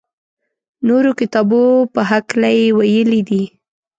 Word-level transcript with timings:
نورو 0.87 1.11
کتابو 1.19 1.61
په 1.93 2.01
هکله 2.09 2.49
یې 2.57 2.67
ویلي 2.77 3.21
دي. 3.29 3.43